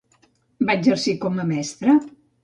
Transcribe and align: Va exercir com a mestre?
Va 0.69 0.75
exercir 0.79 1.13
com 1.25 1.37
a 1.43 1.45
mestre? 1.51 1.95